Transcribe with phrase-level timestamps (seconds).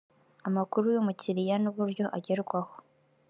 [0.47, 2.73] amakuru y umukiliya n uburyo agerwaho